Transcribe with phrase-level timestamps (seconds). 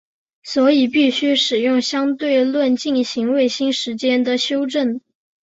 [0.41, 4.99] 所以必须使用相对论进行卫星时间的修正。